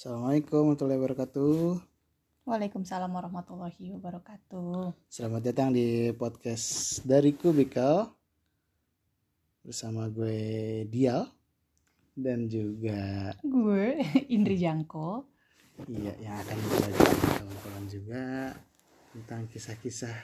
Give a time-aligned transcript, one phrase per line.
[0.00, 1.56] Assalamualaikum warahmatullahi wabarakatuh.
[2.48, 4.96] Waalaikumsalam warahmatullahi wabarakatuh.
[5.12, 8.08] Selamat datang di podcast dari Kubikal
[9.60, 11.28] bersama gue Dial
[12.16, 14.00] dan juga Gue
[14.32, 15.28] Indri Jangko.
[15.84, 18.24] iya yang akan berbagi kawan-kawan juga
[19.12, 20.16] tentang kisah-kisah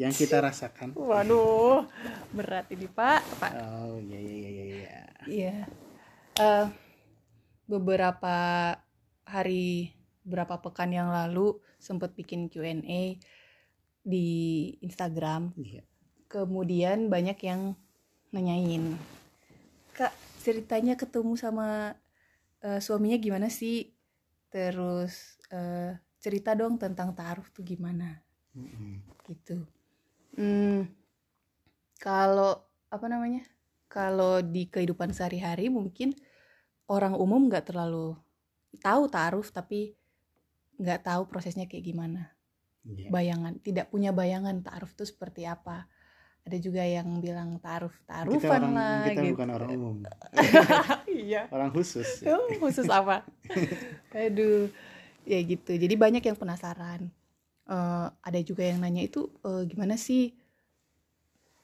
[0.00, 0.96] yang kita rasakan.
[0.96, 1.84] Waduh,
[2.32, 3.20] berat ini Pak.
[3.44, 3.52] Pak.
[3.60, 4.64] Oh iya iya iya iya.
[4.64, 5.00] iya.
[5.28, 5.56] Iya.
[6.40, 6.66] Eh,
[7.68, 8.40] beberapa
[9.26, 13.18] hari, beberapa pekan yang lalu sempat bikin Q&A
[14.02, 14.28] di
[14.82, 15.54] Instagram.
[15.58, 15.82] Iya.
[16.30, 17.76] Kemudian banyak yang
[18.32, 18.96] nanyain,
[19.92, 21.92] Kak ceritanya ketemu sama
[22.64, 23.92] eh, suaminya gimana sih?
[24.48, 28.16] Terus eh, cerita dong tentang taruh tuh gimana?
[28.52, 29.00] Mm-mm.
[29.24, 29.64] gitu.
[30.36, 30.88] Hmm,
[32.00, 32.60] kalau
[32.92, 33.44] apa namanya?
[33.88, 36.16] Kalau di kehidupan sehari-hari mungkin
[36.88, 38.16] orang umum nggak terlalu
[38.80, 39.92] tahu taaruf tapi
[40.80, 42.32] nggak tahu prosesnya kayak gimana.
[42.82, 43.08] Iya.
[43.14, 45.86] Bayangan, tidak punya bayangan taaruf itu seperti apa.
[46.42, 49.32] Ada juga yang bilang taaruf Kita taarufan orang lah kita gitu.
[49.38, 49.96] bukan orang umum,
[51.06, 51.46] iya.
[51.54, 52.26] orang khusus.
[52.26, 53.22] Oh, khusus apa?
[54.26, 54.66] Aduh,
[55.22, 55.70] ya gitu.
[55.70, 57.06] Jadi banyak yang penasaran.
[57.70, 60.34] Eh, ada juga yang nanya itu eh, gimana sih?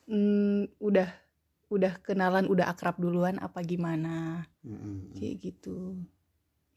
[0.06, 1.10] Hmm, udah
[1.74, 4.46] udah kenalan, udah akrab duluan apa gimana?
[4.62, 5.18] Mm-mm.
[5.18, 5.98] Kayak gitu.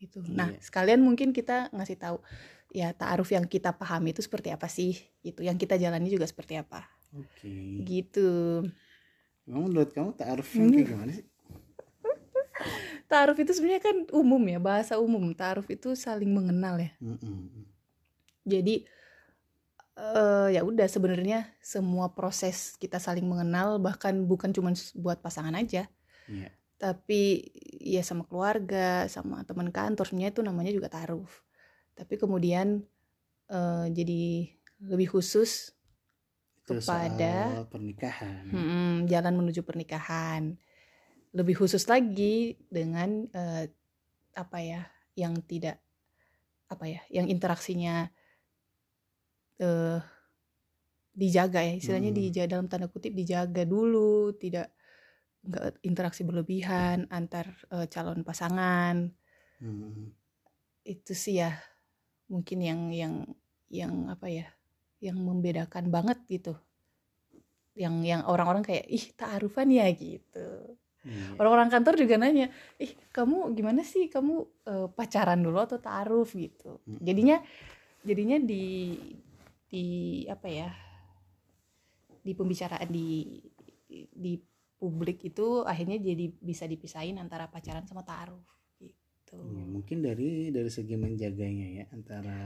[0.02, 0.18] Gitu.
[0.34, 0.58] Nah, Iya.
[0.66, 2.18] sekalian mungkin kita ngasih tahu
[2.74, 4.98] ya ta'aruf yang kita pahami itu seperti apa sih?
[5.22, 5.46] Gitu.
[5.46, 6.90] Yang kita jalani juga seperti apa?
[7.14, 7.86] Oke.
[7.86, 8.66] Gitu.
[9.46, 11.26] Emang menurut kamu taaruf yang kayak gimana sih?
[13.12, 15.36] Ta'aruf itu sebenarnya kan umum ya, bahasa umum.
[15.36, 16.92] Ta'aruf itu saling mengenal ya.
[16.98, 17.68] Mm-mm.
[18.42, 18.90] jadi
[19.92, 25.86] eh ya udah sebenarnya semua proses kita saling mengenal bahkan bukan cuma buat pasangan aja
[26.26, 26.50] Iya.
[26.82, 27.46] Tapi
[27.78, 31.30] ya sama keluarga sama teman kantor sebenarnya itu namanya juga taruh
[31.94, 32.82] tapi kemudian
[33.48, 34.50] eh, jadi
[34.82, 35.78] lebih khusus
[36.62, 38.46] Itu Kepada- soal pernikahan.
[38.50, 40.58] mm, jalan menuju pernikahan
[41.32, 43.70] lebih khusus lagi dengan eh,
[44.34, 44.82] apa ya
[45.14, 45.78] yang tidak
[46.66, 48.10] apa ya yang interaksinya
[49.60, 50.00] eh
[51.12, 52.20] dijaga ya istilahnya Hmm.
[52.24, 54.72] dijaga dalam tanda kutip dijaga dulu tidak
[55.42, 59.10] nggak interaksi berlebihan antar eh, calon pasangan
[59.62, 60.10] Hmm.
[60.82, 61.54] itu sih ya
[62.26, 63.14] mungkin yang yang
[63.70, 64.50] yang apa ya
[64.98, 66.58] yang membedakan banget gitu
[67.78, 71.34] yang yang orang-orang kayak ih taarufan ya gitu Iya.
[71.42, 76.78] orang-orang kantor juga nanya ih kamu gimana sih kamu eh, pacaran dulu atau taaruf gitu
[76.86, 77.02] Mm.
[77.02, 77.38] jadinya
[78.02, 78.66] jadinya di
[79.66, 79.86] di
[80.26, 80.70] apa ya
[82.22, 83.38] di pembicaraan di
[84.14, 84.34] di
[84.82, 88.46] publik itu akhirnya jadi bisa dipisahin antara pacaran sama taaruf
[88.82, 89.40] gitu.
[89.56, 92.38] Ya, mungkin dari dari segi menjaganya ya antara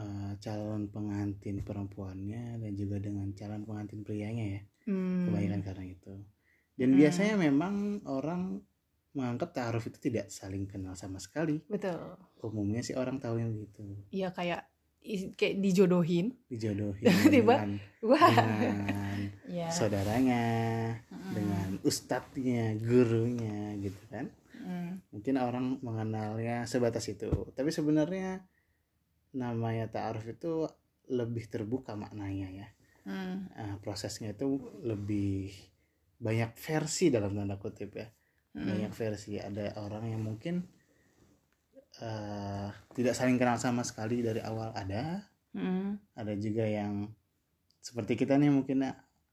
[0.00, 6.14] eh, calon pengantin perempuannya dan juga dengan calon pengantin prianya ya Hmm, kebanyakan karena itu.
[6.78, 7.00] Dan Hmm.
[7.00, 7.74] biasanya memang
[8.18, 8.42] orang
[9.16, 11.56] menganggap taaruf itu tidak saling kenal sama sekali.
[11.68, 12.16] Betul.
[12.48, 13.84] Umumnya sih orang tahu yang gitu.
[14.14, 14.60] Iya kayak
[15.36, 16.32] kayak dijodohin.
[16.48, 17.04] Dijodohin
[17.34, 18.32] dengan, wah.
[18.32, 19.18] dengan
[19.60, 19.68] ya.
[19.68, 20.42] saudaranya
[21.12, 24.32] Mm, dengan ustadznya gurunya gitu kan.
[24.64, 27.28] Mm, mungkin orang mengenalnya sebatas itu.
[27.52, 28.44] Tapi sebenarnya
[29.36, 30.68] namanya ta'aruf itu
[31.12, 32.68] lebih terbuka maknanya ya.
[33.04, 35.52] Mm, Nah, prosesnya itu lebih
[36.20, 38.08] banyak versi dalam tanda kutip ya.
[38.54, 38.64] Mm.
[38.64, 39.36] banyak versi.
[39.36, 40.64] Ada orang yang mungkin
[42.04, 45.24] eh, tidak saling kenal sama sekali dari awal ada.
[45.50, 47.08] Mm, ada juga yang
[47.78, 48.84] seperti kita nih mungkin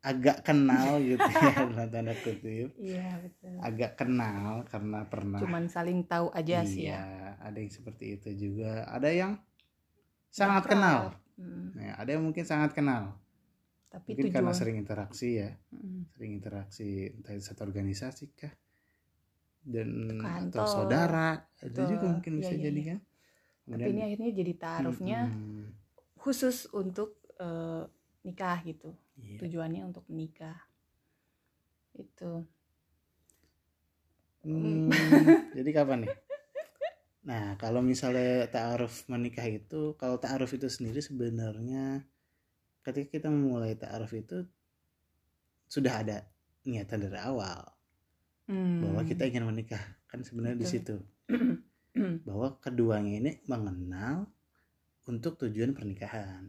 [0.01, 2.71] agak kenal gitu ya dalam tanda kutip.
[2.75, 3.53] Iya betul.
[3.59, 5.37] Agak kenal karena pernah.
[5.37, 7.01] Cuman saling tahu aja sih ya.
[7.01, 7.05] Iya,
[7.41, 8.85] ada yang seperti itu juga.
[8.87, 9.31] Ada yang
[10.29, 10.71] sangat Akrab.
[10.71, 10.99] kenal.
[11.35, 13.17] Mm, Nah, ada yang mungkin sangat kenal.
[13.91, 14.59] tapi Mungkin karena tujuan.
[14.63, 18.53] sering interaksi ya, Mm, sering interaksi entah satu organisasi kah
[19.65, 19.89] dan
[20.21, 20.61] Kantor.
[20.61, 21.29] atau saudara.
[21.61, 21.91] Itu Betul.
[21.91, 22.89] juga mungkin bisa iya, jadi iya.
[22.89, 22.99] kan.
[23.71, 25.71] tapi ini akhirnya jadi taarufnya Mm-mm.
[26.23, 27.83] khusus untuk eh,
[28.27, 29.41] nikah gitu Iya.
[29.41, 30.57] tujuannya untuk menikah
[31.95, 32.45] itu
[34.45, 34.89] Hmm,
[35.57, 36.13] jadi kapan nih?
[37.29, 41.83] Nah, kalau misalnya ta'aruf menikah itu, kalau ta'aruf itu sendiri sebenarnya
[42.85, 44.37] ketika kita memulai ta'aruf itu
[45.73, 46.17] sudah ada
[46.69, 47.80] niatan dari awal Hmm.
[49.01, 49.83] Bahwa kita ingin menikah.
[50.05, 50.95] Kan sebenarnya di situ.
[52.27, 54.29] Bahwa keduanya ini mengenal
[55.09, 56.47] untuk tujuan pernikahan.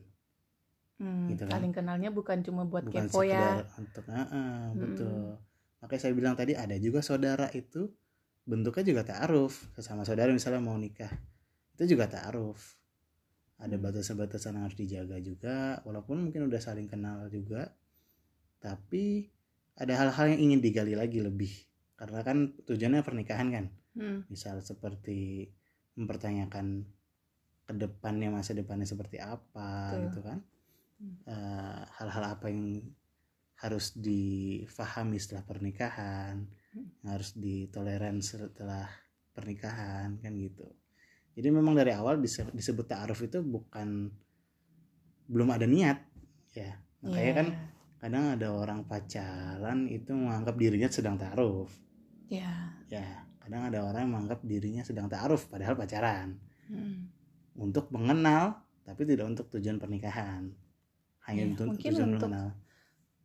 [1.03, 1.59] Hmm, gitu kan.
[1.59, 5.35] saling kenalnya bukan cuma buat Bukan kepo ya untuk ah, ah, betul.
[5.83, 7.91] Makanya saya bilang tadi ada juga saudara itu
[8.43, 11.11] bentuknya juga ta'aruf sesama saudara misalnya mau nikah
[11.79, 12.59] itu juga ta'aruf
[13.63, 17.71] ada batasan-batasan yang harus dijaga juga walaupun mungkin udah saling kenal juga
[18.59, 19.31] tapi
[19.79, 21.55] ada hal-hal yang ingin digali lagi lebih
[21.95, 24.25] karena kan tujuannya pernikahan kan Hmm.
[24.27, 25.53] misal seperti
[25.95, 26.89] mempertanyakan
[27.63, 30.03] ke depannya masa depannya seperti apa Betul.
[30.09, 30.39] gitu kan
[31.03, 31.19] Hmm.
[31.27, 32.79] Eh, hal-hal apa yang
[33.59, 36.89] harus difahami setelah pernikahan Hmm.
[37.03, 38.87] yang harus ditoleran setelah
[39.35, 40.63] pernikahan kan gitu
[41.35, 44.09] jadi memang dari awal dise- disebut ta'aruf itu bukan
[45.27, 45.99] belum ada niat
[46.55, 46.71] ya
[47.03, 47.35] makanya Iya.
[47.35, 47.47] kan
[48.03, 51.71] kadang ada orang pacaran itu menganggap dirinya sedang ta'aruf.
[52.27, 52.75] Ya.
[52.91, 56.37] Ya kadang ada orang yang menganggap dirinya sedang ta'aruf padahal pacaran.
[56.67, 57.11] Hmm.
[57.53, 60.49] untuk mengenal tapi tidak untuk tujuan pernikahan.
[61.23, 62.49] Hanya Iya, untuk mungkin tujuan untuk- mengenal.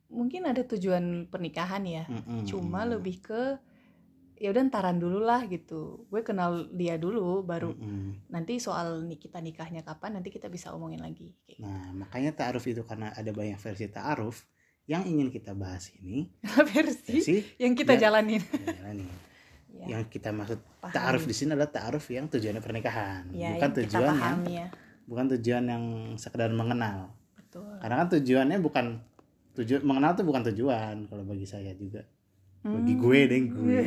[0.08, 2.04] mungkin ada tujuan pernikahan ya.
[2.06, 2.44] Mm-mm.
[2.44, 3.56] cuma lebih ke
[4.36, 6.04] ya udah ntaran dulu lah gitu.
[6.06, 8.28] Gue kenal dia dulu baru Mm-mm.
[8.28, 12.62] nanti soal nih kita nikahnya kapan nanti kita bisa omongin lagi kayak nah makanya ta'aruf
[12.64, 14.44] itu karena ada banyak versi ta'aruf
[14.88, 16.32] yang ingin kita bahas ini
[16.72, 18.08] versi versi yang kita Ya.
[18.08, 18.40] jalanin.
[18.96, 19.10] nih.
[19.78, 23.76] ya, yang kita maksud ta'aruf di sini adalah ta'aruf yang tujuannya pernikahan ya, bukan yang
[23.78, 24.66] tujuan yang ya.
[25.04, 25.84] bukan tujuan yang
[26.16, 27.12] sekedar mengenal.
[27.36, 27.68] Betul.
[27.78, 28.86] Karena kan tujuannya bukan
[29.54, 32.02] tujuan mengenal tuh bukan tujuan kalau bagi saya juga.
[32.58, 33.00] Bagi Hmm.
[33.00, 33.78] gue deh gue.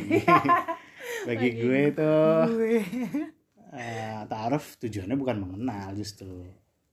[1.22, 2.40] Bagi Bagi gue tuh.
[2.48, 2.78] Gue
[3.72, 6.46] eh, ta'aruf tujuannya bukan mengenal justru.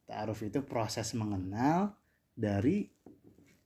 [0.04, 1.94] Ta'aruf itu proses mengenal
[2.32, 2.90] dari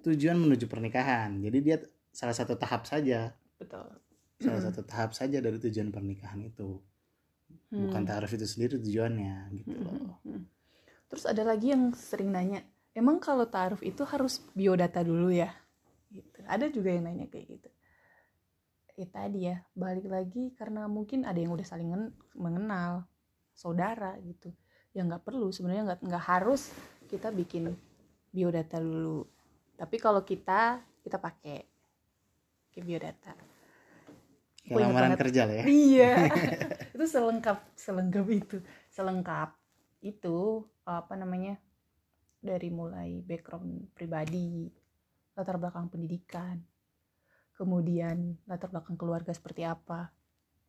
[0.06, 1.78] tujuan menuju pernikahan jadi dia
[2.20, 3.20] salah satu tahap saja
[3.60, 3.88] betul
[4.44, 6.70] salah satu tahap saja dari tujuan pernikahan itu
[7.82, 8.08] bukan Hmm.
[8.08, 10.42] ta'aruf itu sendiri tujuannya gitu Hmm, loh hmm.
[11.10, 12.60] Terus ada lagi yang sering nanya,
[13.02, 15.50] emang kalau taaruf itu harus biodata dulu ya?
[16.16, 16.40] Gitu.
[16.54, 17.70] Ada juga yang nanya kayak gitu.
[18.94, 23.10] Ya tadi ya, balik lagi karena mungkin ada yang udah saling ngen- mengenal
[23.58, 24.54] saudara gitu.
[24.94, 26.70] Ya nggak perlu sebenarnya nggak nggak harus
[27.10, 27.74] kita bikin
[28.36, 29.26] biodata dulu.
[29.78, 31.66] Tapi kalau kita kita pakai
[32.74, 33.36] ke biodata.
[34.64, 36.14] ingat lamaran kerja lah ya Iya.
[36.96, 38.58] itu selengkap selengkap itu.
[38.90, 39.54] Selengkap
[40.02, 41.60] itu apa namanya?
[42.44, 44.68] Dari mulai background pribadi,
[45.32, 46.60] latar belakang pendidikan,
[47.56, 50.12] kemudian latar belakang keluarga seperti apa,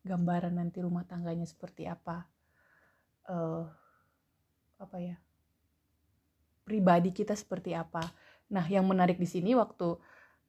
[0.07, 2.23] gambaran nanti rumah tangganya seperti apa,
[3.27, 3.65] eh
[4.79, 5.19] apa ya?
[6.63, 8.01] Pribadi kita seperti apa.
[8.53, 9.97] Nah, yang menarik di sini waktu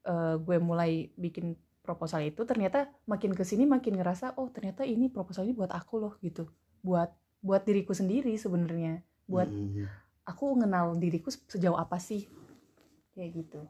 [0.08, 1.56] eh, gue mulai bikin
[1.86, 5.94] proposal itu ternyata makin ke sini makin ngerasa oh ternyata ini proposal ini buat aku
[6.02, 6.48] loh gitu.
[6.82, 9.02] Buat buat diriku sendiri sebenarnya.
[9.30, 9.86] Buat Mm-mm.
[10.26, 12.26] aku ngenal diriku se- sejauh apa sih?
[13.14, 13.60] Kayak gitu.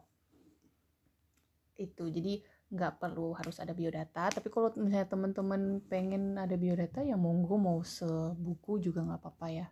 [1.77, 7.15] Itu jadi nggak perlu harus ada biodata tapi kalau misalnya teman-teman pengen ada biodata ya
[7.15, 9.67] monggo mau sebuku juga nggak apa-apa ya.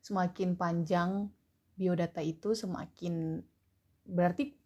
[0.00, 1.10] Semakin panjang
[1.76, 3.44] biodata itu semakin
[4.08, 4.56] berarti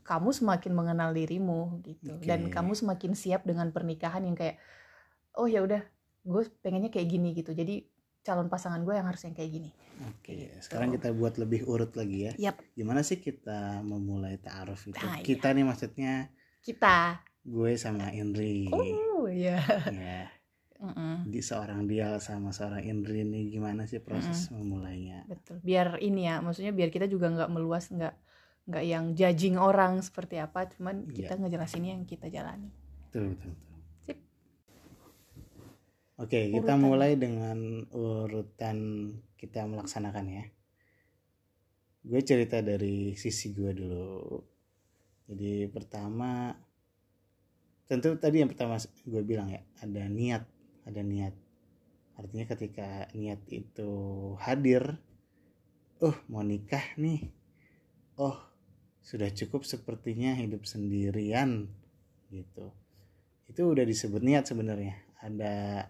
[0.00, 2.24] kamu semakin mengenal dirimu gitu Oke.
[2.24, 4.56] dan kamu semakin siap dengan pernikahan yang kayak
[5.36, 5.82] oh ya udah
[6.26, 7.84] gue pengennya kayak gini gitu jadi
[8.24, 12.28] calon pasangan gue yang harus yang kayak gini Oke, sekarang kita buat lebih urut lagi
[12.28, 12.32] ya.
[12.36, 12.60] Yap.
[12.76, 15.00] Gimana sih kita memulai ta'aruf itu?
[15.00, 15.24] Nah, iya.
[15.24, 16.28] kita nih maksudnya
[16.60, 18.68] kita gue sama Indri.
[18.68, 19.56] oh ya
[19.88, 20.28] Ya,
[20.82, 21.24] Mm-mm.
[21.24, 25.24] di seorang dia sama seorang Indri nih gimana sih proses memulainya?
[25.24, 28.12] betul biar ini ya maksudnya biar kita juga nggak meluas nggak
[28.66, 31.14] nggak yang judging orang seperti apa cuman Iya.
[31.14, 32.70] kita ngejelasin yang kita jalani
[33.06, 33.78] Betul, betul, betul.
[34.02, 34.18] Sip.
[36.16, 36.80] Oke, kita Urutan.
[36.80, 37.58] mulai dengan
[37.92, 38.76] urutan
[39.36, 40.44] kita melaksanakan ya.
[42.02, 44.38] Gue cerita dari sisi gue dulu.
[45.26, 46.54] Jadi pertama,
[47.84, 50.42] tentu tadi yang pertama gue bilang ya, ada niat,
[50.86, 51.34] ada niat.
[52.14, 53.90] Artinya ketika niat itu
[54.38, 55.02] hadir,
[55.98, 57.26] oh mau nikah nih,
[58.16, 58.38] oh
[59.06, 61.70] sudah cukup sepertinya hidup sendirian
[62.34, 62.74] gitu.
[63.46, 64.98] Itu udah disebut niat sebenarnya.
[65.22, 65.86] Ada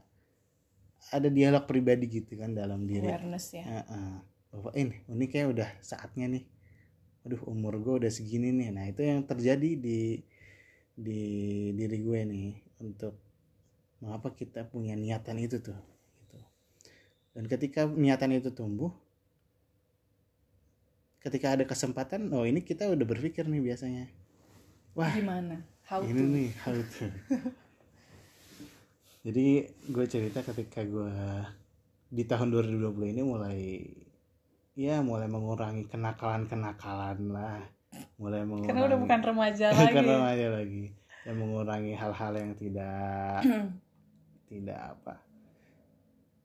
[1.15, 3.87] ada dialog pribadi gitu kan dalam diri awareness ya
[4.51, 6.45] bahwa ini ini kayak udah saatnya nih
[7.27, 10.23] aduh umur gue udah segini nih nah itu yang terjadi di
[10.97, 11.21] di
[11.75, 12.51] diri gue nih
[12.83, 13.19] untuk
[14.03, 15.79] mengapa kita punya niatan itu tuh
[16.23, 16.39] gitu.
[17.37, 18.95] dan ketika niatan itu tumbuh
[21.27, 24.07] ketika ada kesempatan oh ini kita udah berpikir nih biasanya.
[24.95, 25.59] Wah gimana?
[25.83, 26.27] How ini to?
[26.31, 27.07] nih how to.
[29.27, 29.47] Jadi
[29.91, 31.11] gue cerita ketika gue
[32.15, 33.83] di tahun 2020 ini mulai
[34.79, 37.59] ya mulai mengurangi kenakalan kenakalan lah.
[38.23, 40.85] Mulai mengurangi karena udah bukan remaja bukan lagi remaja lagi.
[41.27, 43.43] Dan mengurangi hal-hal yang tidak
[44.55, 45.27] tidak apa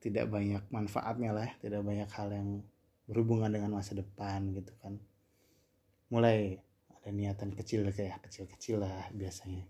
[0.02, 2.66] tidak banyak manfaatnya lah tidak banyak hal yang
[3.06, 4.98] berhubungan dengan masa depan gitu kan.
[6.12, 6.60] Mulai
[6.92, 9.66] ada niatan kecil kayak kecil-kecil lah biasanya.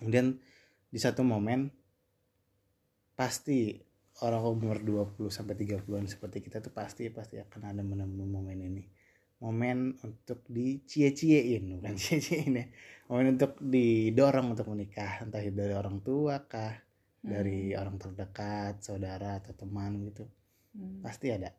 [0.00, 0.38] Kemudian
[0.90, 1.70] di satu momen
[3.14, 3.78] pasti
[4.22, 8.82] orang umur 20 sampai 30-an seperti kita tuh pasti pasti akan ada menemukan momen ini.
[9.42, 12.66] Momen untuk dicie-ciein bukan cie-ciein ya.
[13.10, 16.74] Momen untuk didorong untuk menikah entah itu dari orang tua kah
[17.24, 17.80] dari Hmm.
[17.80, 20.28] orang terdekat saudara atau teman gitu.
[20.74, 20.98] Hmm.
[21.06, 21.54] pasti ada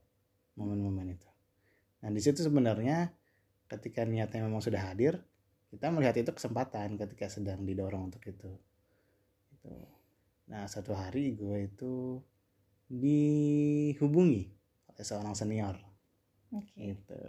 [0.55, 1.29] momen-momen itu.
[2.03, 3.12] Nah di situ sebenarnya
[3.71, 5.19] ketika niatnya memang sudah hadir
[5.74, 8.51] kita melihat itu kesempatan ketika sedang didorong untuk itu.
[9.51, 9.75] Gitu.
[10.45, 12.21] nah satu hari gue itu
[12.85, 14.45] dihubungi
[14.93, 15.75] oleh seorang senior.
[16.53, 16.69] Oke.
[16.77, 17.19] gitu.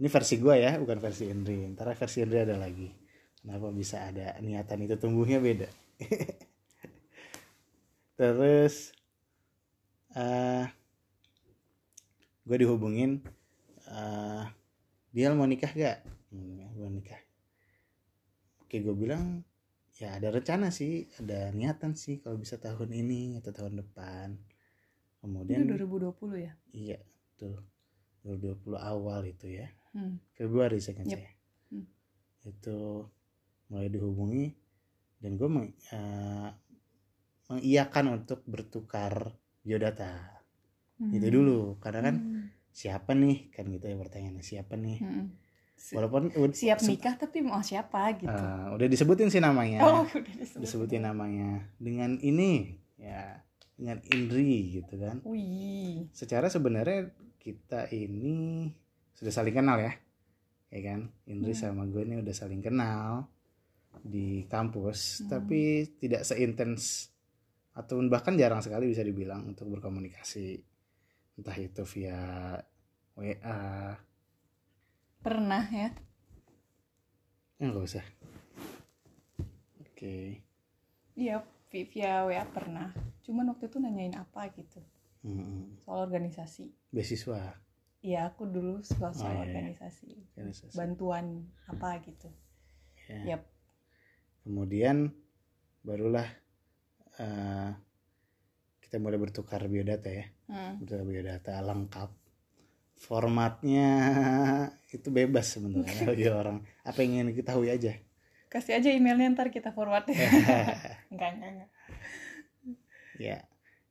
[0.00, 1.68] Ini versi gue ya bukan versi Indri.
[1.76, 2.88] Ntar versi Indri ada lagi.
[3.44, 5.68] Kenapa bisa ada niatan itu tumbuhnya beda?
[8.18, 8.96] Terus
[10.16, 10.79] eh
[12.50, 13.22] gue dihubungin
[13.86, 14.44] eh
[15.14, 16.02] dia mau nikah gak
[16.34, 17.20] hmm, gue nikah
[18.66, 19.46] oke gue bilang
[20.02, 25.28] ya ada rencana sih ada niatan sih kalau bisa tahun ini atau tahun depan Itu
[25.28, 26.52] kemudian 2020 ya?
[26.72, 27.60] Iya, betul.
[28.24, 29.68] 2020 awal itu ya.
[29.92, 30.16] Hmm.
[30.32, 31.12] Februari saya Yep.
[31.12, 31.30] saya.
[31.68, 31.84] Hmm.
[32.48, 33.04] Itu
[33.68, 34.48] mulai dihubungi
[35.20, 36.48] dan gue meng, eh,
[37.52, 39.28] mengiyakan untuk bertukar
[39.60, 40.40] biodata.
[41.12, 41.36] Itu Hmm.
[41.36, 42.39] dulu, karena kan Hmm.
[42.70, 44.98] Siapa nih kan gitu ya pertanyaannya siapa nih.
[45.00, 45.26] Hmm.
[45.80, 48.28] Walaupun Siap nikah tapi mau siapa gitu.
[48.28, 49.80] eh, udah disebutin sih namanya.
[49.80, 50.60] oh, udah disebut.
[50.60, 53.40] Disebutin namanya dengan ini ya
[53.74, 55.24] dengan Indri gitu kan.
[55.24, 56.12] Wih.
[56.12, 57.08] secara sebenarnya
[57.40, 58.68] kita ini
[59.16, 59.96] sudah saling kenal ya
[60.68, 61.62] ya kan Indri Hmm.
[61.72, 63.24] sama gue ini udah saling kenal
[63.98, 65.28] di kampus Hmm.
[65.32, 65.60] tapi
[65.96, 67.08] tidak seintens
[67.72, 70.60] atau bahkan jarang sekali bisa dibilang untuk berkomunikasi
[71.40, 72.20] entah itu via
[73.16, 73.60] WA
[75.20, 75.88] Pernah ya?
[77.56, 78.04] ya nggak usah
[79.80, 80.16] oke
[81.12, 82.88] Iya, vi- via WA pernah.
[83.20, 84.80] Cuman waktu itu nanyain apa gitu.
[85.20, 85.84] Mm-mm.
[85.84, 86.72] Soal organisasi.
[86.88, 87.60] beasiswa
[88.00, 89.44] Iya, aku dulu soal, soal Oh, iya, iya.
[89.52, 90.08] organisasi.
[90.32, 90.72] Organisasi.
[90.72, 92.28] Bantuan apa gitu.
[93.08, 93.36] Ya.
[93.36, 93.42] Yap.
[94.40, 95.12] kemudian
[95.84, 96.24] barulah
[97.20, 97.70] eh,
[98.90, 100.82] kita mulai bertukar biodata ya Hmm.
[100.82, 102.10] Udah biodata lengkap
[102.96, 103.88] formatnya
[104.90, 107.94] itu bebas sebenarnya bagi orang apa yang ingin diketahui aja
[108.46, 110.10] Kasih aja emailnya ntar kita forward.
[110.10, 111.70] enggak, enggak, enggak.
[113.16, 113.38] ya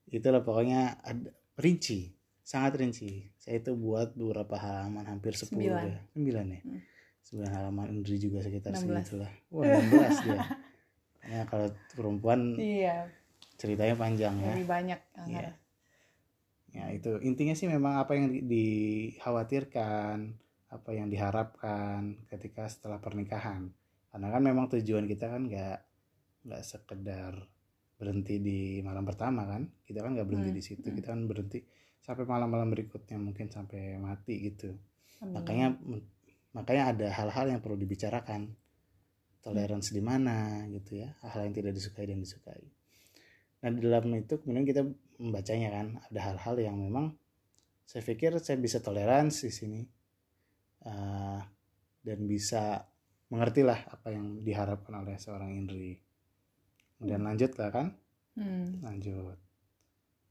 [0.06, 5.84] itulah pokoknya ada, rinci sangat rinci saya itu buat beberapa halaman hampir 10 Sembilan.
[5.86, 6.82] ya sembilan ya Hmm.
[7.24, 8.84] sembilan halaman Indri juga sekitar 16.
[8.84, 10.40] segitulah wah 16 dia
[11.32, 12.96] ya kalau perempuan Iya,
[13.60, 15.00] ceritanya panjang ya lebih banyak.
[15.28, 15.40] Iya.
[15.52, 15.58] harus.
[16.70, 20.18] ya itu intinya sih memang apa yang di- dikhawatirkan
[20.70, 23.74] apa yang diharapkan ketika setelah pernikahan
[24.10, 25.80] karena kan memang tujuan kita kan nggak
[26.46, 27.34] nggak sekedar
[28.00, 30.96] berhenti di malam pertama kan kita kan nggak berhenti Hmm, di situ hmm.
[31.02, 31.60] kita kan berhenti
[32.00, 34.72] sampai malam-malam berikutnya mungkin sampai mati gitu
[35.20, 35.36] Amin.
[35.36, 35.68] makanya
[36.56, 38.56] makanya ada hal-hal yang perlu dibicarakan
[39.44, 42.64] toleransi di mana gitu ya hal-hal yang tidak disukai dan disukai
[43.60, 44.82] nah di dalam itu kemudian kita
[45.20, 47.12] membacanya kan ada hal-hal yang memang
[47.84, 49.82] saya pikir saya bisa toleransi di sini
[50.80, 51.42] Eh,
[52.08, 52.80] dan bisa
[53.28, 56.00] mengerti lah apa yang diharapkan oleh seorang Indri
[56.96, 57.88] kemudian lanjut lah kan
[58.40, 58.80] Hmm.
[58.80, 59.36] lanjut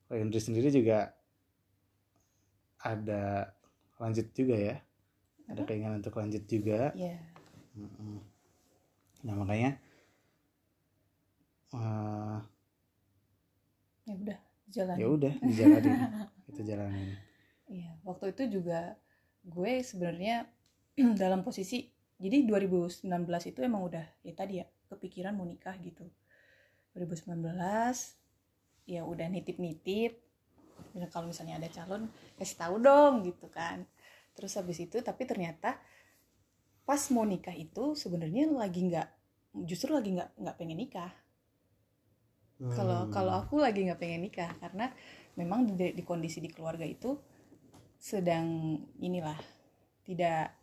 [0.09, 1.13] kalau Indri sendiri juga
[2.81, 3.53] ada
[4.01, 4.77] lanjut juga ya
[5.53, 7.21] ada keinginan untuk lanjut juga Iya.
[7.77, 8.25] Mm-mm.
[9.29, 9.77] nah makanya
[11.77, 12.37] eh,
[14.09, 14.39] Ya udah,
[14.73, 14.97] jalan.
[14.97, 15.97] ya udah dijalanin
[16.49, 17.13] kita jalanin
[17.69, 18.97] Iya, waktu itu juga
[19.45, 20.49] gue sebenarnya
[21.21, 21.85] dalam posisi
[22.19, 23.07] jadi 2019
[23.53, 26.09] itu emang udah ya tadi ya kepikiran mau nikah gitu.
[26.97, 27.45] 2019
[28.89, 30.19] ya udah nitip-nitip.
[30.97, 32.09] Dan kalau misalnya ada calon
[32.41, 33.85] kasih tahu dong gitu kan.
[34.35, 35.79] Terus habis itu tapi ternyata
[36.89, 39.09] pas mau nikah itu sebenarnya lagi nggak
[39.69, 41.13] justru lagi nggak nggak pengen nikah.
[42.77, 43.13] Kalau Hmm.
[43.15, 44.87] kalau aku lagi nggak pengen nikah karena
[45.39, 47.11] memang di, di kondisi di keluarga itu
[47.99, 48.47] sedang
[49.01, 49.39] inilah
[50.07, 50.55] tidak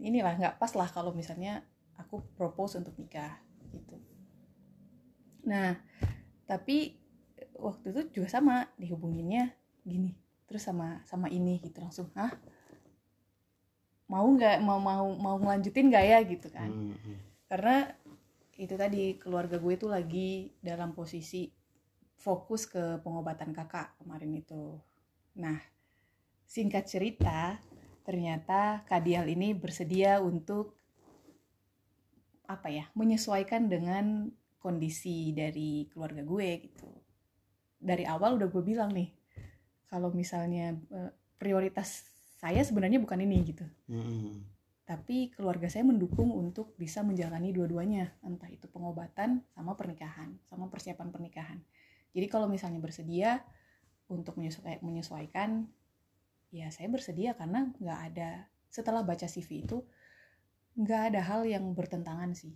[0.00, 1.62] inilah nggak pas lah kalau misalnya
[2.00, 3.32] aku propose untuk nikah
[3.74, 3.96] gitu.
[5.50, 5.76] Nah
[6.50, 6.76] tapi
[7.66, 9.44] waktu itu juga sama dihubunginnya
[9.84, 10.12] gini
[10.48, 12.32] terus sama sama ini gitu langsung ah
[14.12, 17.16] mau nggak mau mau mau ngelanjutin nggak ya gitu kan Hmm, hmm.
[17.50, 17.76] karena
[18.58, 21.50] itu tadi keluarga gue tuh lagi dalam posisi
[22.14, 24.78] fokus ke pengobatan kakak kemarin itu.
[25.36, 25.58] Nah,
[26.46, 27.58] singkat cerita,
[28.06, 30.78] ternyata Kadial ini bersedia untuk
[32.46, 34.30] apa ya, menyesuaikan dengan
[34.60, 36.88] kondisi dari keluarga gue gitu.
[37.80, 39.12] Dari awal udah gue bilang nih,
[39.88, 42.08] kalau misalnya eh, prioritas
[42.40, 43.64] saya sebenarnya bukan ini gitu.
[43.88, 44.53] Mm-mm.
[44.84, 51.08] Tapi keluarga saya mendukung untuk bisa menjalani dua-duanya, entah itu pengobatan sama pernikahan, sama persiapan
[51.08, 51.58] pernikahan.
[52.12, 53.40] Jadi kalau misalnya bersedia
[54.12, 55.64] untuk menyesuai- menyesuaikan,
[56.52, 58.30] ya saya bersedia karena nggak ada
[58.68, 59.80] setelah baca CV itu
[60.74, 62.52] nggak ada hal yang bertentangan sih,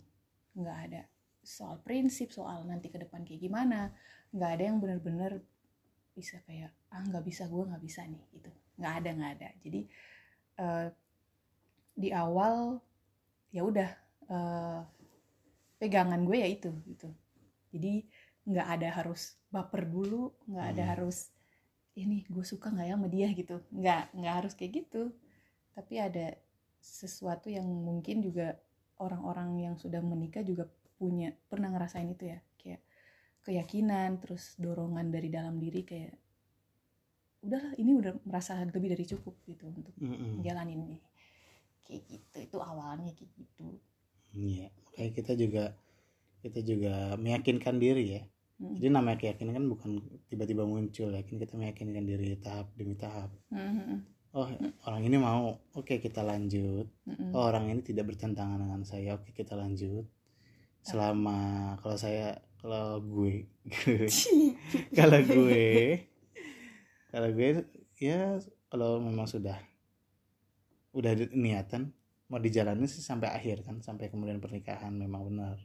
[0.53, 1.01] nggak ada
[1.41, 3.95] soal prinsip, soal nanti ke depan kayak gimana,
[4.35, 5.39] nggak ada yang benar-benar
[6.13, 9.49] bisa kayak ah nggak bisa gue nggak bisa nih gitu, nggak ada nggak ada.
[9.63, 9.81] Jadi
[10.59, 10.87] eh,
[12.01, 12.55] di awal
[13.55, 13.89] ya udah
[14.35, 14.79] eh,
[15.81, 17.09] pegangan gue ya itu gitu.
[17.73, 17.93] Jadi
[18.49, 19.21] nggak ada harus
[19.53, 20.93] baper dulu, nggak ada Hmm.
[20.95, 21.17] harus
[22.03, 25.03] ini gue suka nggak ya sama dia gitu, nggak nggak harus kayak gitu.
[25.75, 26.27] Tapi ada
[26.81, 28.47] sesuatu yang mungkin juga
[29.05, 30.65] orang-orang yang sudah menikah juga
[30.99, 32.81] punya pernah ngerasain itu ya kayak
[33.45, 36.13] keyakinan terus dorongan dari dalam diri kayak
[37.45, 40.45] udahlah ini udah merasa lebih dari cukup gitu untuk Mm-mm.
[40.45, 40.97] jalanin ini
[41.89, 43.81] kayak gitu itu awalnya kayak gitu
[44.33, 45.63] Iya, makanya kita juga
[46.39, 48.23] kita juga meyakinkan diri ya.
[48.59, 48.75] Mm.
[48.77, 49.91] Jadi namanya keyakinan kan bukan
[50.29, 53.31] tiba-tiba muncul ya, kan kita meyakinkan diri tahap demi tahap.
[53.49, 54.05] Mm-mm.
[54.29, 54.45] Oh,
[54.85, 56.85] orang ini mau, oke kita lanjut.
[57.09, 57.33] Mm-mm.
[57.33, 60.05] Oh, orang ini tidak bertentangan dengan saya, oke kita lanjut.
[60.85, 63.47] Selama kalau saya kalau gue
[64.99, 65.67] kalau gue
[67.09, 67.49] kalau gue
[67.97, 68.37] ya
[68.69, 69.57] kalau memang sudah
[70.93, 71.89] udah ada niatan
[72.29, 75.57] mau dijalani sih sampai akhir kan sampai kemudian pernikahan memang benar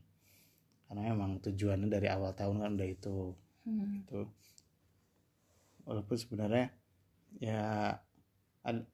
[0.89, 3.17] karena memang tujuannya dari awal tahun kan udah itu
[3.65, 4.05] Mm.
[4.05, 4.29] gitu
[5.89, 6.69] walaupun sebenarnya
[7.41, 7.97] ya
[8.61, 8.89] ad-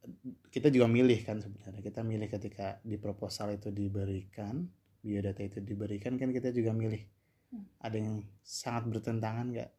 [0.55, 4.67] kita juga milih kan sebenarnya kita milih ketika di proposal itu diberikan
[5.03, 7.03] biodata itu diberikan kan kita juga milih
[7.51, 7.67] Hmm.
[7.83, 9.71] ada yang sangat bertentangan nggak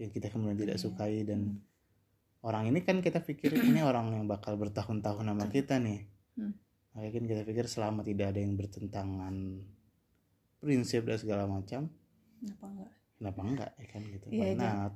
[0.00, 0.84] yang kita kemudian tidak Iya.
[0.88, 1.60] sukai dan Hmm.
[2.42, 6.06] Orang ini kan kita pikir ini orang yang bakal bertahun-tahun sama kita nih.
[6.38, 6.54] Hmm.
[6.94, 9.34] makanya kan kita pikir selama tidak ada yang bertentangan
[10.58, 11.90] prinsip dan segala macam
[12.38, 12.90] Kenapa enggak?
[13.18, 14.26] kenapa enggak ya kan gitu.
[14.30, 14.48] Iya.
[14.54, 14.92] not?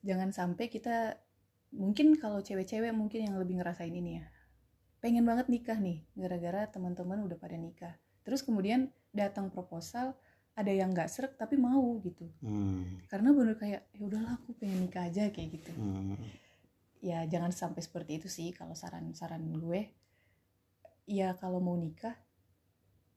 [0.00, 1.20] jangan sampai kita
[1.76, 4.26] mungkin kalau cewek-cewek mungkin yang lebih ngerasain ini ya.
[5.04, 7.94] Pengen banget nikah nih gara-gara teman-teman udah pada nikah.
[8.24, 10.16] Terus kemudian datang proposal
[10.58, 12.26] ada yang nggak serak tapi mau gitu.
[12.42, 15.70] Hmm, karena bener kayak ya udahlah aku pengen nikah aja kayak gitu.
[15.76, 16.18] Hmm,
[16.98, 19.90] ya jangan sampai seperti itu sih kalau saran-saran gue.
[21.08, 22.14] Ya kalau mau nikah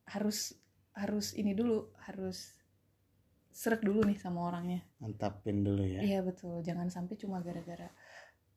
[0.08, 0.56] harus
[0.96, 2.56] harus ini dulu harus
[3.52, 4.82] serak dulu nih sama orangnya.
[5.04, 6.00] Mantapin dulu ya.
[6.00, 7.92] Iya betul, jangan sampai cuma gara-gara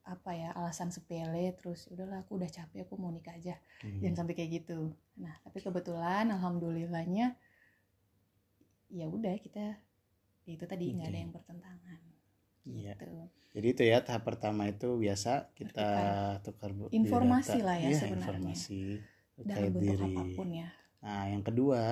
[0.04, 3.56] apa ya alasan sepele terus "Ya udahlah aku udah capek aku mau nikah aja.
[3.80, 4.04] Hmm.
[4.04, 4.92] jangan sampai kayak gitu.
[5.18, 7.34] Nah tapi kebetulan alhamdulillahnya
[8.92, 9.80] ya udah kita
[10.44, 11.22] ya itu tadi nggak ada Oke.
[11.24, 12.00] yang bertentangan
[12.64, 12.94] Iya.
[12.96, 13.06] gitu
[13.54, 15.86] Jadi itu ya tahap pertama itu biasa kita
[16.42, 17.66] tukar bu- Informasi biodata.
[17.70, 18.18] lah ya Iya, sebenarnya.
[18.18, 18.80] informasi
[19.46, 20.10] dalam bentuk diri.
[20.10, 20.68] apa pun ya
[21.04, 21.82] Nah, yang kedua,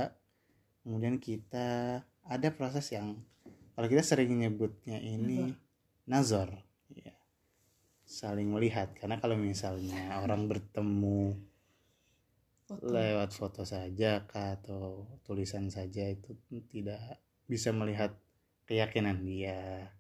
[0.82, 3.20] kemudian kita ada proses yang
[3.76, 5.52] kalau kita sering nyebutnya ini
[6.04, 7.12] nazar, ya.
[8.02, 11.36] Saling melihat karena kalau misalnya orang bertemu
[12.64, 16.32] foto lewat foto saja kah, atau tulisan saja itu
[16.72, 18.16] tidak bisa melihat
[18.64, 19.92] keyakinan dia,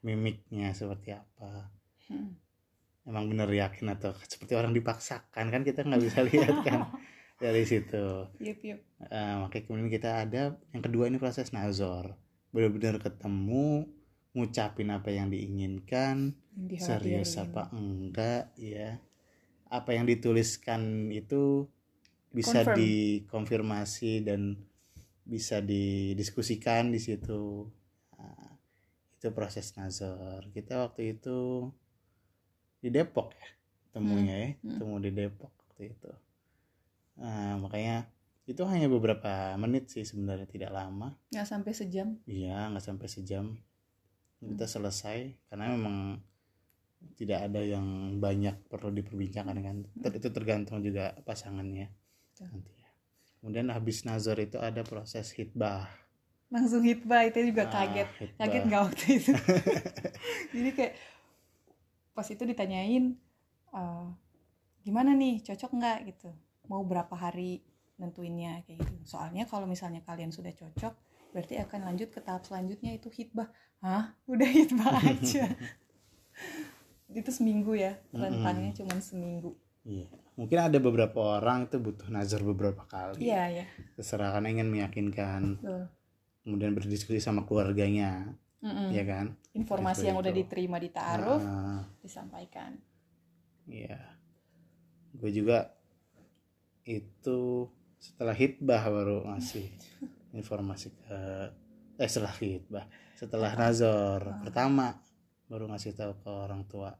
[0.00, 1.68] mimiknya seperti apa.
[2.10, 2.34] Hmm.
[3.06, 6.90] emang bener yakin atau seperti orang dipaksakan kan kita nggak bisa lihat kan
[7.42, 8.78] dari situ Yup, yup.
[9.00, 12.18] Eh, makanya kemudian kita ada yang kedua ini proses nazor
[12.50, 13.88] benar-benar ketemu
[14.36, 16.34] ngucapin apa yang diinginkan
[16.68, 18.98] Yang serius apa enggak ya
[19.70, 21.66] apa yang dituliskan itu
[22.30, 22.76] bisa Confirm.
[22.78, 24.60] dikonfirmasi dan
[25.24, 27.70] bisa didiskusikan di situ
[28.20, 28.49] Nah,
[29.20, 31.68] itu proses nazar kita waktu itu
[32.82, 33.48] di Depok ya
[33.94, 34.76] temunya ya Hmm.
[34.78, 36.10] temu di Depok waktu itu
[37.20, 38.08] Nah, makanya
[38.50, 43.44] itu hanya beberapa menit sih sebenarnya tidak lama nggak sampai sejam Iya, nggak sampai sejam
[44.40, 45.96] kita selesai karena memang
[47.20, 47.86] tidak ada yang
[48.24, 49.76] banyak perlu diperbincangkan kan.
[50.02, 51.86] Ter- Itu tergantung juga pasangannya
[52.50, 52.88] nanti ya.
[53.40, 55.88] Kemudian habis nazar itu ada proses hitbah.
[56.50, 58.08] Langsung hitbah itu juga Ah, kaget.
[58.18, 58.38] hitbah.
[58.42, 59.32] kaget nggak waktu itu?
[60.54, 60.94] Jadi kayak
[62.10, 63.04] pas itu ditanyain
[63.70, 64.06] eh,
[64.82, 65.40] gimana nih?
[65.40, 65.98] Cocok nggak?
[66.10, 66.30] Gitu.
[66.66, 67.62] Mau berapa hari
[67.96, 68.66] nentuinnya?
[68.66, 68.94] Kayak gitu.
[69.06, 70.94] Soalnya kalau misalnya kalian sudah cocok
[71.30, 73.46] berarti akan lanjut ke tahap selanjutnya itu hitbah.
[73.78, 74.18] Hah?
[74.26, 75.46] Udah hitbah aja.
[77.06, 79.54] Itu seminggu ya rentangnya cuma seminggu.
[79.82, 80.06] Iya.
[80.34, 83.22] Mungkin ada beberapa orang itu butuh nazar beberapa kali.
[83.22, 85.84] iya ya Terserah kan ingin meyakinkan, betul
[86.42, 88.88] kemudian berdiskusi sama keluarganya, Mm-mm.
[88.90, 89.26] ya kan?
[89.52, 90.40] informasi Gitu, yang udah itu.
[90.40, 92.78] diterima di ta'aruf Nah, disampaikan
[93.66, 93.98] Iya.
[95.12, 95.74] Gue juga
[96.82, 97.68] itu
[98.00, 99.66] setelah hitbah baru ngasih
[100.40, 101.18] informasi ke
[102.00, 104.96] eh setelah hitbah, setelah nazar pertama
[105.46, 106.90] baru ngasih tahu ke orang tua.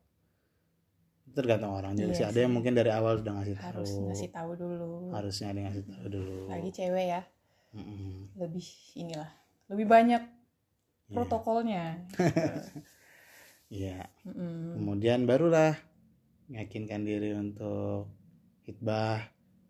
[1.31, 2.26] Tergantung orang juga Iya sih.
[2.26, 3.64] Ada yang mungkin dari awal udah ngasih tahu.
[3.64, 6.38] harus ngasih tahu dulu Harusnya ada yang ngasih tahu dulu.
[6.50, 7.22] lagi cewek ya
[7.70, 8.35] Mm-mm.
[8.37, 8.66] lebih
[8.98, 9.30] inilah
[9.70, 10.22] lebih banyak
[11.11, 11.14] Iya.
[11.18, 11.85] protokolnya
[13.70, 14.11] Iya.
[14.26, 14.83] Mm-mm.
[14.83, 15.78] Kemudian barulah
[16.50, 18.11] meyakinkan diri untuk
[18.66, 19.22] hitbah,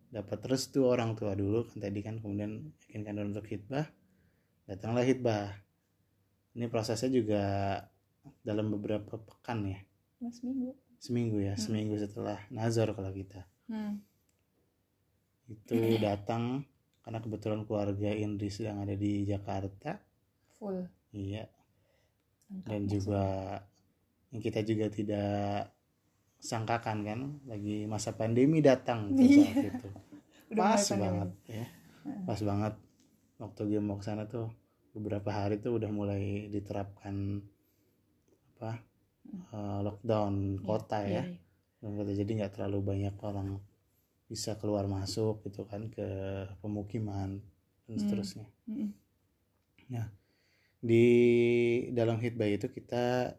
[0.08, 3.84] dapat restu orang tua dulu kan tadi kan kemudian meyakinkan diri untuk hitbah,
[4.64, 5.52] datanglah hitbah.
[6.56, 7.44] Ini prosesnya juga
[8.40, 9.80] dalam beberapa pekan ya,
[10.20, 11.64] Mas minggu seminggu ya, Hmm.
[11.64, 14.00] seminggu setelah nazar kalau kita hmm.
[15.48, 16.64] itu datang
[17.10, 19.98] karena kebetulan keluarga Indri sedang ada di Jakarta,
[20.54, 20.86] full.
[21.10, 21.42] Iya,
[22.46, 23.22] lengkap dan juga
[24.30, 25.74] yang kita juga tidak
[26.38, 27.20] sangkakan kan
[27.50, 29.42] lagi masa pandemi datang tuh Iya.
[29.42, 29.88] saat itu.
[30.54, 31.66] Pas banget ya.
[32.22, 32.74] Pas banget
[33.42, 34.46] waktu gue mau ke sana tuh
[34.94, 37.42] beberapa hari tuh udah mulai diterapkan
[38.54, 38.86] apa
[39.50, 41.26] eh, lockdown kota ya.
[41.26, 41.42] Iya,
[41.82, 43.58] dan kota jadi nggak terlalu banyak orang
[44.30, 46.06] bisa keluar masuk gitu kan ke
[46.62, 47.30] pemukiman
[47.86, 48.00] dan Hmm.
[48.02, 48.90] seterusnya Mm-mm.
[50.80, 51.04] di
[51.92, 53.36] dalam hitbah itu kita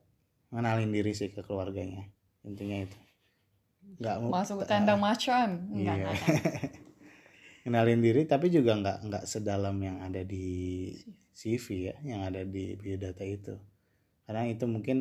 [0.54, 2.06] ngenalin diri sih ke keluarganya
[2.46, 2.98] intinya itu
[4.02, 6.12] nggak masuk ke kandang macan enggak Iya.
[7.66, 10.46] kenalin diri tapi juga nggak nggak sedalam yang ada di
[11.32, 13.56] CV ya yang ada di biodata itu
[14.26, 14.98] karena itu mungkin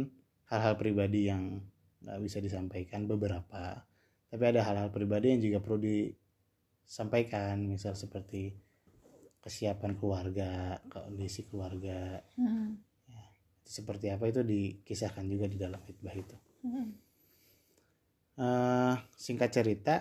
[0.50, 1.60] hal-hal pribadi yang
[2.04, 3.84] nggak bisa disampaikan beberapa
[4.30, 8.54] tapi ada hal-hal pribadi yang juga perlu disampaikan misal seperti
[9.42, 12.22] kesiapan keluarga kondisi keluarga.
[12.38, 12.78] Mm-mm.
[13.70, 16.34] seperti apa itu dikisahkan juga di dalam hitbah itu.
[16.66, 16.90] Mm-mm.
[18.40, 19.94] Eh, singkat cerita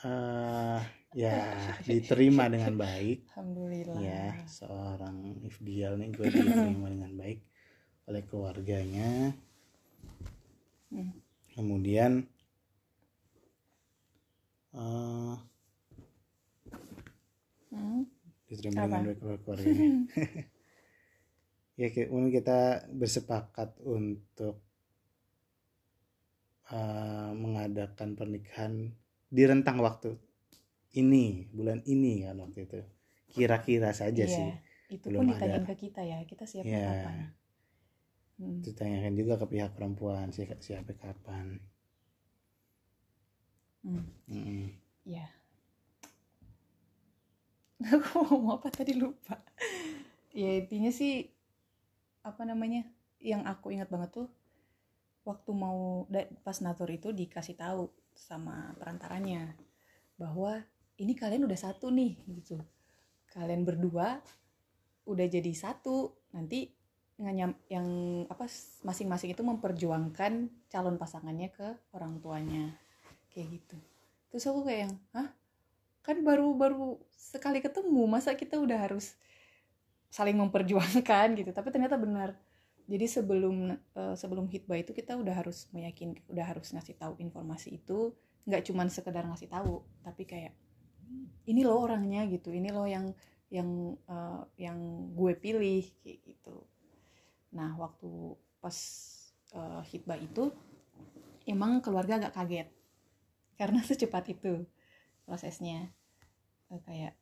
[0.00, 0.80] eh
[1.12, 1.38] ya
[1.88, 3.18] diterima dengan baik.
[3.34, 4.00] Alhamdulillah.
[4.00, 7.40] Ya seorang Ifdial nih gue diterima dengan baik
[8.08, 9.34] oleh keluarganya
[10.90, 11.10] Hmm.
[11.54, 12.26] kemudian
[14.74, 15.36] eh
[17.72, 18.04] Mm.
[18.48, 18.84] diterima Apa?
[18.84, 19.86] dengan baik oleh keluarganya
[21.80, 22.58] ya kemudian kita
[23.00, 24.54] bersepakat untuk
[26.76, 28.72] eh, mengadakan pernikahan
[29.36, 30.10] di rentang waktu
[31.02, 31.26] ini
[31.56, 32.78] bulan ini kan waktu itu
[33.34, 34.50] kira-kira saja Iya, sih
[34.94, 35.70] itu belum pun ditanyain ada.
[35.70, 36.86] ke kita ya kita Iya.
[36.86, 37.16] kapan
[38.40, 38.64] Hmm.
[38.64, 41.60] ditanyakan juga ke pihak perempuan siapa siapa kapan
[43.80, 44.68] Hmm.
[45.08, 45.24] Iya.
[47.96, 49.40] Aku mau apa tadi lupa.
[50.36, 51.32] Ya intinya sih
[52.20, 52.84] apa namanya?
[53.20, 54.28] Yang aku ingat banget tuh
[55.24, 56.04] waktu mau
[56.44, 59.56] pas natur itu dikasih tahu sama perantaranya
[60.20, 60.60] bahwa
[61.00, 62.60] ini kalian udah satu nih gitu.
[63.32, 64.20] Kalian berdua
[65.08, 66.12] udah jadi satu.
[66.36, 66.68] Nanti
[67.20, 67.86] nganyam yang
[68.32, 68.48] apa
[68.80, 72.72] masing-masing itu memperjuangkan calon pasangannya ke orang tuanya.
[73.28, 73.76] Kayak gitu.
[74.32, 75.28] Terus aku kayak yang hah?
[76.00, 79.14] Kan baru baru sekali ketemu masa kita udah harus
[80.08, 81.28] saling memperjuangkan?
[81.38, 81.50] Gitu.
[81.52, 82.34] Tapi ternyata benar.
[82.90, 87.76] Jadi sebelum eh, sebelum hitbah itu kita udah harus meyakin udah harus ngasih tahu informasi
[87.76, 88.16] itu.
[88.48, 90.56] Nggak cuman sekedar ngasih tahu tapi kayak
[91.44, 92.48] ini loh orangnya gitu.
[92.50, 93.12] Ini loh yang
[93.52, 93.68] yang
[94.08, 94.78] eh, yang
[95.12, 96.69] gue pilih kayak gitu
[97.58, 98.10] nah waktu
[98.62, 98.76] pas
[99.58, 100.44] eh, hitbah itu
[101.52, 102.68] emang keluarga agak kaget.
[103.60, 104.52] Karena secepat itu
[105.26, 105.90] prosesnya.
[106.72, 107.14] Eh, kayak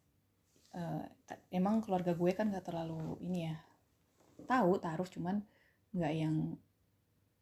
[1.27, 3.57] ta- emang keluarga gue kan gak terlalu ini ya
[4.51, 5.37] tahu taruh cuman
[5.97, 6.37] nggak yang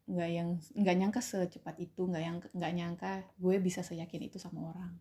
[0.07, 0.49] nggak yang
[0.81, 3.11] nggak nyangka secepat itu nggak yang nggak nyangka
[3.43, 4.91] gue bisa seyakin itu sama orang.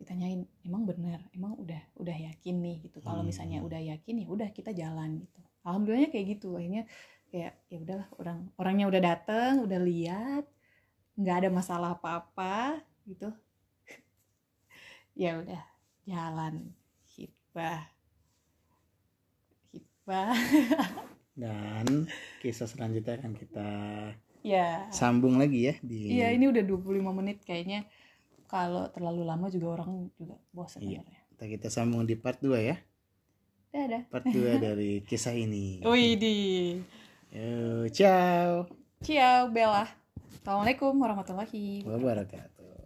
[0.00, 2.76] Ditanyain emang benar emang udah udah yakin nih?
[2.88, 2.98] Gitu.
[3.06, 3.30] Kalau Hmm.
[3.30, 6.84] misalnya udah yakin ya udah kita jalan gitu alhamdulillahnya kayak gitu akhirnya
[7.28, 10.44] kayak ya udahlah orang orangnya udah dateng udah lihat
[11.18, 13.28] nggak ada masalah apa-apa gitu.
[15.16, 15.62] Ya udah
[16.04, 16.54] jalan.
[17.16, 17.88] Hitbah
[19.72, 20.36] hitbah
[21.40, 22.08] dan
[22.40, 23.68] kisah selanjutnya akan kita
[24.44, 24.88] ya.
[24.92, 27.84] sambung lagi ya di iya ini udah 25 menit kayaknya.
[28.46, 31.02] Kalau terlalu lama juga orang juga bosan Iya.
[31.34, 32.76] Ntar kita sambung di part 2 ya
[33.76, 34.02] dadah.
[34.08, 35.84] Part 2 dari kisah ini.
[35.84, 36.36] Wih di
[37.36, 38.64] Yo, ciao.
[39.04, 39.84] Ciao Bella.
[40.40, 42.55] Assalamualaikum warahmatullahi wabarakatuh